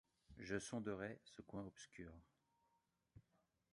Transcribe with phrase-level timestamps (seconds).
[0.39, 2.11] Je sonderai ce coin obscur.